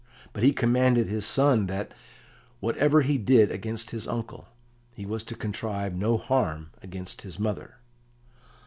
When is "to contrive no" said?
5.25-6.17